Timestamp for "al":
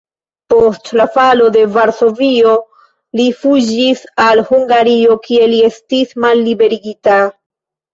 4.27-4.45